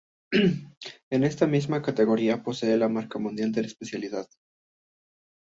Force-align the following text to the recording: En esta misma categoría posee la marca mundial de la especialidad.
En 1.11 1.23
esta 1.23 1.45
misma 1.45 1.83
categoría 1.83 2.41
posee 2.41 2.75
la 2.75 2.89
marca 2.89 3.19
mundial 3.19 3.51
de 3.51 3.61
la 3.61 3.67
especialidad. 3.67 4.27